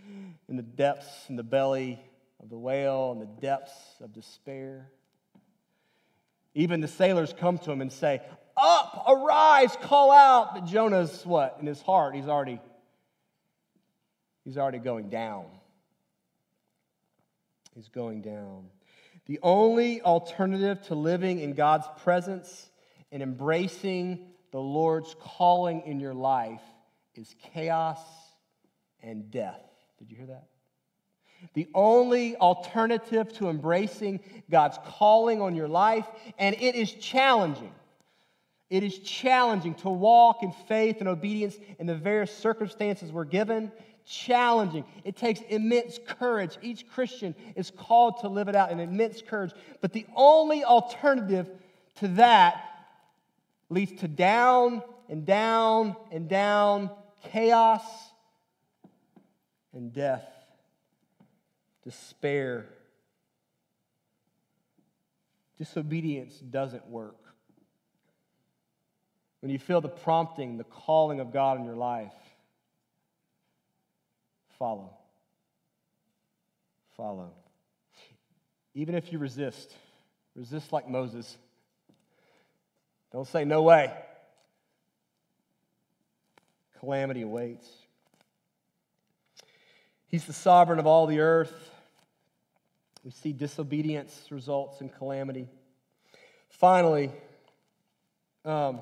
[0.50, 2.00] in the depths, in the belly
[2.42, 4.90] of the whale, in the depths of despair.
[6.56, 8.22] Even the sailors come to him and say,
[8.56, 10.54] Up, arise, call out.
[10.54, 11.58] But Jonah's what?
[11.60, 12.60] In his heart, he's already,
[14.44, 15.46] he's already going down
[17.78, 18.66] is going down.
[19.26, 22.70] The only alternative to living in God's presence
[23.12, 26.62] and embracing the Lord's calling in your life
[27.16, 28.00] is chaos
[29.02, 29.62] and death.
[30.00, 30.48] Did you hear that?
[31.54, 36.08] The only alternative to embracing God's calling on your life,
[36.38, 37.72] and it is challenging.
[38.74, 43.72] It is challenging to walk in faith and obedience in the various circumstances we're given
[44.04, 44.84] challenging.
[45.04, 46.58] It takes immense courage.
[46.60, 49.52] Each Christian is called to live it out in immense courage.
[49.80, 51.52] But the only alternative
[51.98, 52.64] to that
[53.70, 56.90] leads to down and down and down
[57.26, 57.84] chaos
[59.72, 60.28] and death,
[61.84, 62.66] despair.
[65.60, 67.23] Disobedience doesn't work.
[69.44, 72.12] When you feel the prompting, the calling of God in your life,
[74.58, 74.98] follow.
[76.98, 77.30] Follow.
[78.74, 79.76] Even if you resist,
[80.36, 81.38] Resist like Moses.
[83.12, 83.94] Don't say, no way.
[86.80, 87.68] Calamity awaits.
[90.08, 91.54] He's the sovereign of all the earth.
[93.04, 95.48] We see disobedience results in calamity.
[96.50, 97.12] Finally,
[98.46, 98.80] um,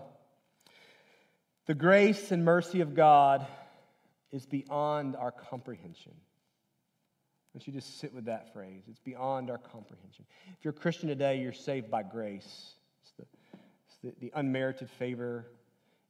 [1.71, 3.47] the grace and mercy of God
[4.33, 6.11] is beyond our comprehension.
[7.53, 8.83] Want you just sit with that phrase.
[8.89, 10.25] It's beyond our comprehension.
[10.47, 12.73] If you're a Christian today, you're saved by grace.
[13.01, 13.23] It's the,
[13.87, 15.47] it's the, the unmerited favor.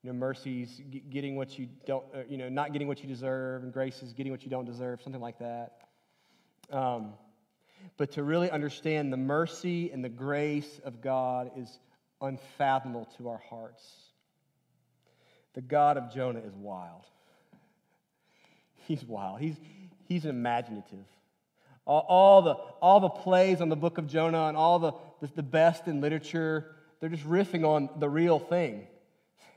[0.02, 3.08] You know, mercy is getting what you don't, uh, you know, not getting what you
[3.08, 5.74] deserve, and grace is getting what you don't deserve, something like that.
[6.72, 7.14] Um,
[7.98, 11.78] but to really understand the mercy and the grace of God is
[12.20, 14.11] unfathomable to our hearts.
[15.54, 17.04] The God of Jonah is wild.
[18.88, 19.40] He's wild.
[19.40, 19.56] He's,
[20.08, 21.06] he's imaginative.
[21.86, 25.28] All, all, the, all the plays on the book of Jonah and all the, the,
[25.36, 28.88] the best in literature, they're just riffing on the real thing.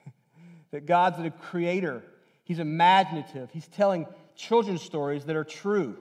[0.71, 2.03] that God's the creator,
[2.45, 5.97] He's imaginative, He's telling children's stories that are true.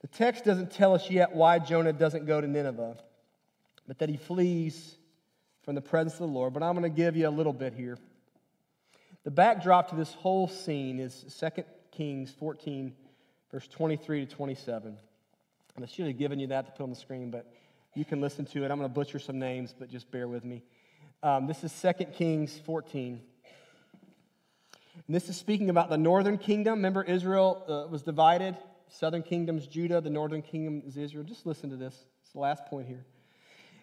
[0.00, 2.96] The text doesn't tell us yet why Jonah doesn't go to Nineveh,
[3.86, 4.96] but that he flees
[5.62, 6.52] from the presence of the Lord.
[6.52, 7.98] But I'm going to give you a little bit here.
[9.24, 12.92] The backdrop to this whole scene is 2 Kings 14,
[13.50, 14.96] verse 23 to 27.
[15.76, 17.52] And I should have given you that to put on the screen, but
[17.94, 18.70] you can listen to it.
[18.70, 20.62] I'm going to butcher some names, but just bear with me.
[21.22, 23.20] Um, this is 2 Kings 14.
[25.06, 26.74] And this is speaking about the northern kingdom.
[26.74, 28.56] Remember, Israel uh, was divided.
[28.88, 31.24] Southern kingdom's Judah, the northern kingdom is Israel.
[31.24, 31.94] Just listen to this.
[32.22, 33.04] It's the last point here.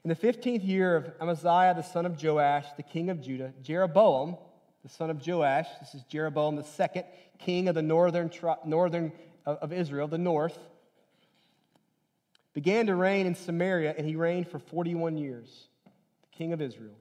[0.03, 4.37] In the 15th year of Amaziah, the son of Joash, the king of Judah, Jeroboam,
[4.81, 7.03] the son of Joash, this is Jeroboam the second,
[7.37, 8.31] king of the northern,
[8.65, 9.11] northern
[9.45, 10.57] of Israel, the north,
[12.53, 16.95] began to reign in Samaria, and he reigned for 41 years, the king of Israel.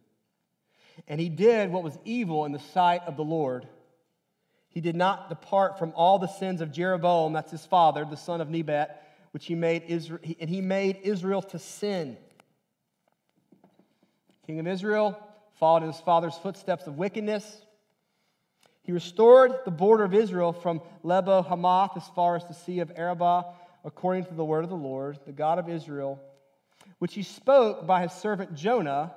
[1.06, 3.68] And he did what was evil in the sight of the Lord.
[4.70, 8.40] He did not depart from all the sins of Jeroboam, that's his father, the son
[8.40, 12.16] of Nebat, which he made Israel, and he made Israel to sin.
[14.48, 15.16] King of Israel
[15.61, 17.61] followed in his father's footsteps of wickedness
[18.88, 22.90] he restored the border of Israel from Lebo Hamath as far as the Sea of
[22.96, 23.44] Arabah,
[23.84, 26.18] according to the word of the Lord, the God of Israel,
[26.98, 29.12] which he spoke by his servant Jonah,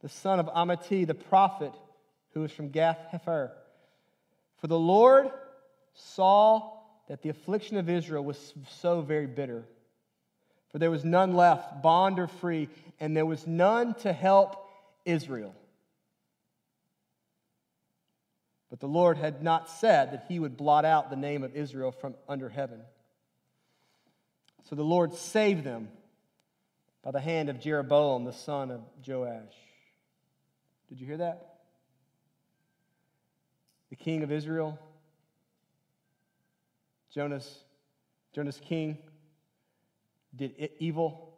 [0.00, 1.74] the son of Amittai, the prophet,
[2.32, 3.50] who was from Gath Hepher.
[4.62, 5.28] For the Lord
[5.92, 9.66] saw that the affliction of Israel was so very bitter.
[10.76, 12.68] For there was none left, bond or free,
[13.00, 14.62] and there was none to help
[15.06, 15.54] Israel.
[18.68, 21.92] But the Lord had not said that he would blot out the name of Israel
[21.92, 22.82] from under heaven.
[24.68, 25.88] So the Lord saved them
[27.02, 29.56] by the hand of Jeroboam, the son of Joash.
[30.90, 31.54] Did you hear that?
[33.88, 34.78] The king of Israel,
[37.14, 37.64] Jonah's,
[38.34, 38.98] Jonah's king,
[40.36, 41.34] did evil,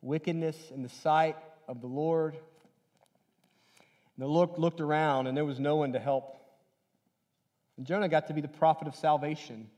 [0.00, 2.34] wickedness in the sight of the Lord.
[2.34, 6.38] And the Lord looked around, and there was no one to help
[7.78, 9.68] and Jonah got to be the prophet of salvation,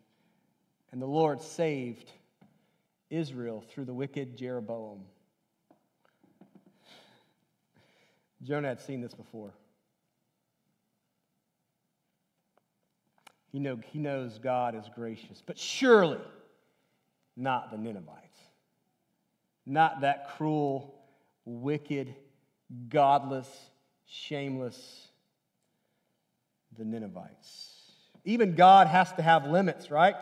[0.90, 2.10] and the Lord saved
[3.10, 5.02] Israel through the wicked Jeroboam.
[8.42, 9.52] Jonah had seen this before.
[13.52, 16.20] He, know, he knows God is gracious, but surely
[17.36, 18.29] not the Ninevites.
[19.70, 20.92] Not that cruel,
[21.44, 22.12] wicked,
[22.88, 23.48] godless,
[24.04, 25.06] shameless,
[26.76, 27.92] the Ninevites.
[28.24, 30.16] Even God has to have limits, right?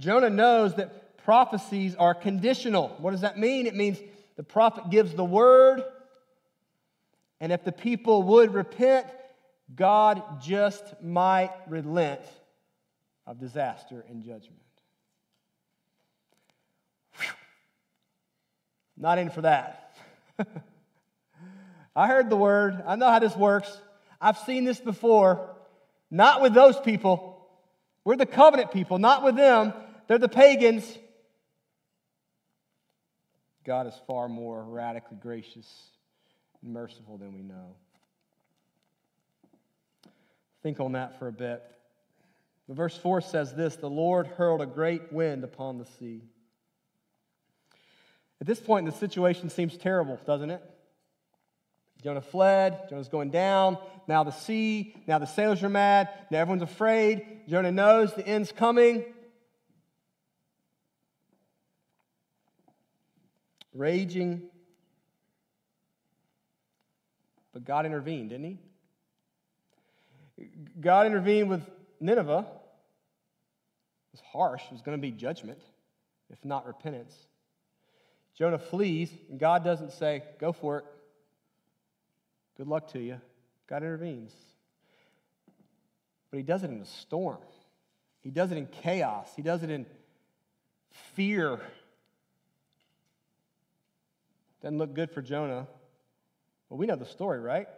[0.00, 2.88] Jonah knows that prophecies are conditional.
[2.98, 3.68] What does that mean?
[3.68, 3.98] It means
[4.36, 5.84] the prophet gives the word,
[7.40, 9.06] and if the people would repent,
[9.72, 12.22] God just might relent
[13.28, 14.65] of disaster and judgment.
[18.96, 19.96] Not in for that.
[21.96, 22.82] I heard the word.
[22.86, 23.74] I know how this works.
[24.20, 25.54] I've seen this before.
[26.10, 27.46] Not with those people.
[28.04, 29.72] We're the covenant people, not with them.
[30.06, 30.86] They're the pagans.
[33.64, 35.66] God is far more radically gracious
[36.62, 37.74] and merciful than we know.
[40.62, 41.62] Think on that for a bit.
[42.68, 46.22] The verse 4 says this The Lord hurled a great wind upon the sea.
[48.40, 50.62] At this point, the situation seems terrible, doesn't it?
[52.02, 52.88] Jonah fled.
[52.90, 53.78] Jonah's going down.
[54.06, 54.94] Now the sea.
[55.06, 56.10] Now the sailors are mad.
[56.30, 57.26] Now everyone's afraid.
[57.48, 59.04] Jonah knows the end's coming.
[63.76, 64.42] raging.
[67.52, 68.58] But God intervened, didn't He?
[70.80, 71.62] God intervened with
[72.00, 72.46] Nineveh.
[72.46, 75.60] It was harsh, it was going to be judgment,
[76.30, 77.14] if not repentance.
[78.36, 80.84] Jonah flees, and God doesn't say, Go for it.
[82.56, 83.20] Good luck to you.
[83.66, 84.32] God intervenes.
[86.30, 87.38] But He does it in a storm,
[88.20, 89.86] He does it in chaos, He does it in
[91.14, 91.60] fear.
[94.62, 95.66] Doesn't look good for Jonah.
[96.68, 97.68] Well, we know the story, right?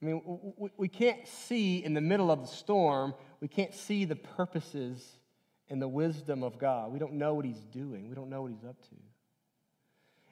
[0.00, 0.40] I mean,
[0.76, 5.18] we can't see in the middle of the storm, we can't see the purposes
[5.68, 6.92] and the wisdom of God.
[6.92, 8.96] We don't know what He's doing, we don't know what He's up to.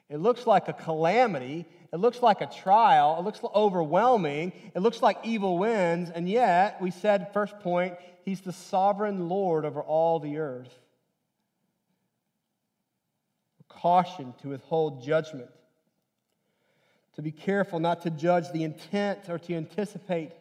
[0.09, 1.65] It looks like a calamity.
[1.93, 3.15] It looks like a trial.
[3.17, 4.51] It looks overwhelming.
[4.75, 6.09] It looks like evil wins.
[6.09, 10.77] And yet, we said, first point, He's the sovereign Lord over all the earth.
[13.69, 15.49] Caution to withhold judgment
[17.15, 20.31] to be careful not to judge the intent or to anticipate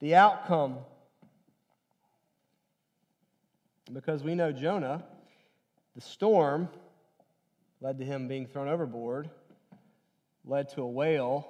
[0.00, 0.78] the outcome.
[3.92, 5.04] Because we know Jonah,
[5.94, 6.68] the storm
[7.80, 9.28] led to him being thrown overboard,
[10.44, 11.46] led to a whale,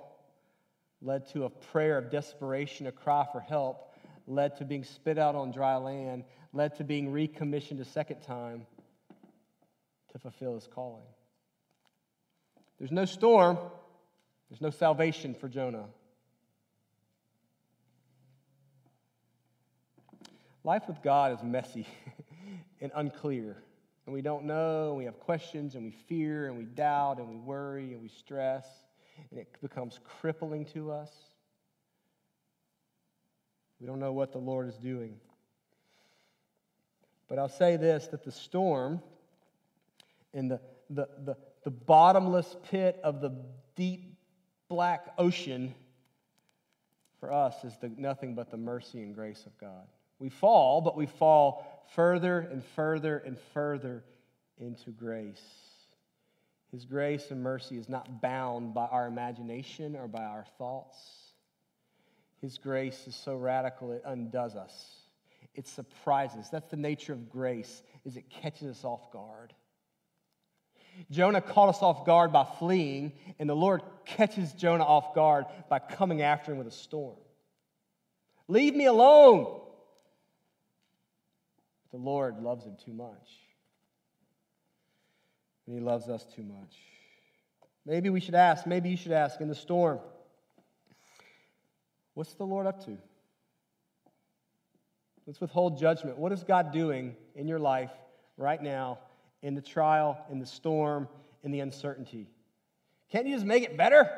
[1.01, 3.95] led to a prayer of desperation, a cry for help,
[4.27, 8.67] led to being spit out on dry land, led to being recommissioned a second time
[10.13, 11.05] to fulfill his calling.
[12.79, 13.59] There's no storm
[14.55, 15.87] there's no salvation for Jonah.
[20.63, 21.89] Life with God is messy
[22.81, 23.57] and unclear.
[24.07, 27.29] And we don't know, and we have questions, and we fear, and we doubt, and
[27.29, 28.67] we worry, and we stress,
[29.31, 31.11] and it becomes crippling to us.
[33.81, 35.17] We don't know what the Lord is doing.
[37.29, 39.03] But I'll say this that the storm
[40.33, 40.61] and the,
[40.91, 43.33] the, the, the bottomless pit of the
[43.77, 44.15] deep
[44.69, 45.75] black ocean
[47.21, 49.87] for us is the, nothing but the mercy and grace of God.
[50.19, 54.05] We fall, but we fall further and further and further
[54.59, 55.43] into grace.
[56.71, 60.97] His grace and mercy is not bound by our imagination or by our thoughts.
[62.41, 64.73] His grace is so radical it undoes us.
[65.55, 66.39] It surprises.
[66.41, 66.49] Us.
[66.49, 69.53] That's the nature of grace, is it catches us off guard.
[71.11, 75.79] Jonah caught us off guard by fleeing, and the Lord catches Jonah off guard by
[75.79, 77.17] coming after him with a storm.
[78.49, 79.61] Leave me alone.
[81.95, 83.39] The Lord loves him too much.
[85.65, 86.75] And he loves us too much.
[87.87, 90.01] Maybe we should ask, maybe you should ask in the storm,
[92.15, 92.99] what's the Lord up to?
[95.25, 96.19] Let's withhold judgment.
[96.19, 97.93] What is God doing in your life
[98.37, 98.99] right now
[99.45, 101.09] in the trial, in the storm,
[101.45, 102.27] in the uncertainty.
[103.13, 104.11] Can't you just make it better?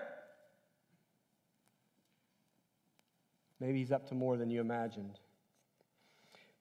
[3.61, 5.19] Maybe he's up to more than you imagined.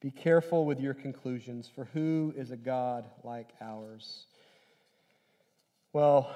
[0.02, 4.28] Be careful with your conclusions, for who is a God like ours?
[5.94, 6.36] Well,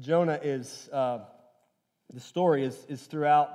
[0.00, 1.20] Jonah is, uh,
[2.12, 3.50] the story is, is throughout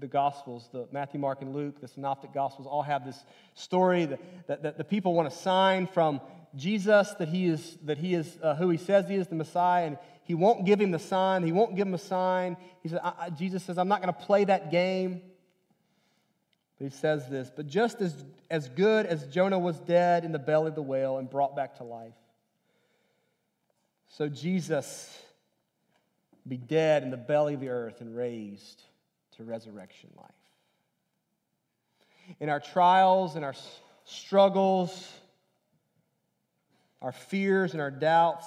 [0.00, 3.24] the Gospels, the Matthew, Mark, and Luke, the Synoptic Gospels, all have this
[3.54, 6.20] story that, that, that the people want a sign from
[6.54, 9.86] Jesus that he is, that he is uh, who he says he is, the Messiah,
[9.86, 11.42] and he won't give him the sign.
[11.42, 12.56] He won't give him a sign.
[12.82, 13.00] He said,
[13.36, 15.22] Jesus says, I'm not going to play that game.
[16.78, 20.38] But he says this, but just as, as good as Jonah was dead in the
[20.38, 22.14] belly of the whale and brought back to life,
[24.08, 25.16] so Jesus
[26.46, 28.82] be dead in the belly of the earth and raised
[29.36, 30.30] to resurrection life.
[32.40, 33.54] In our trials and our
[34.04, 35.10] struggles,
[37.02, 38.46] our fears and our doubts,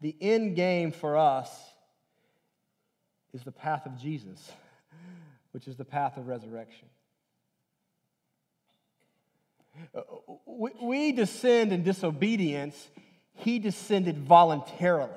[0.00, 1.50] the end game for us
[3.32, 4.50] is the path of Jesus,
[5.52, 6.88] which is the path of resurrection.
[9.94, 10.02] Uh,
[10.46, 12.90] we descend in disobedience,
[13.34, 15.12] he descended voluntarily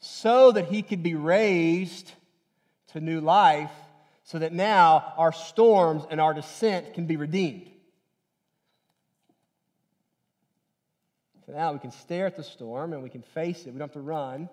[0.00, 2.10] so that he could be raised
[2.88, 3.70] to new life,
[4.24, 7.70] so that now our storms and our descent can be redeemed.
[11.46, 13.72] So now we can stare at the storm and we can face it.
[13.72, 14.48] We don't have to run.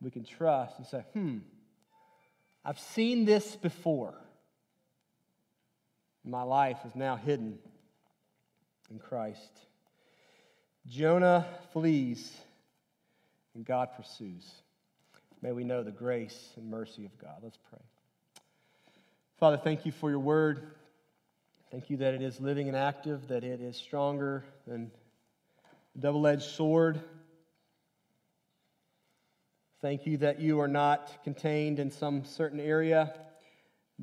[0.00, 1.38] We can trust and say, hmm,
[2.64, 4.14] I've seen this before.
[6.24, 7.58] My life is now hidden
[8.90, 9.50] in Christ.
[10.86, 12.30] Jonah flees
[13.54, 14.50] and God pursues.
[15.40, 17.40] May we know the grace and mercy of God.
[17.42, 17.80] Let's pray.
[19.38, 20.70] Father, thank you for your word.
[21.72, 24.92] Thank you that it is living and active, that it is stronger than
[25.96, 27.00] a double edged sword.
[29.80, 33.12] Thank you that you are not contained in some certain area,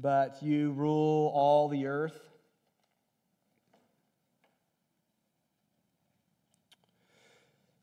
[0.01, 2.17] but you rule all the earth.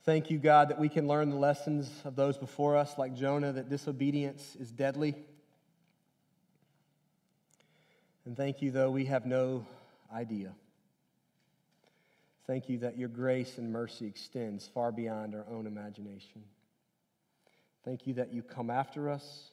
[0.05, 3.53] Thank you, God, that we can learn the lessons of those before us, like Jonah,
[3.53, 5.17] that disobedience is deadly.
[8.25, 9.67] And thank you, though we have no
[10.15, 10.53] idea.
[12.47, 16.45] Thank you that your grace and mercy extends far beyond our own imagination.
[17.85, 19.51] Thank you that you come after us,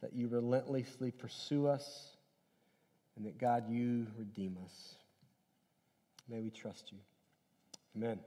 [0.00, 2.16] that you relentlessly pursue us,
[3.16, 4.96] and that, God, you redeem us.
[6.28, 6.98] May we trust you.
[7.96, 8.18] Amen.